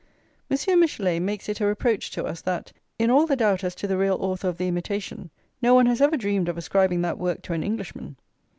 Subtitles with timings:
[0.49, 3.85] Monsieur Michelet makes it a reproach to us that, in all the doubt as to
[3.85, 5.29] the real author of the Imitation,
[5.61, 8.15] no one has ever dreamed of ascribing that work to an Englishman.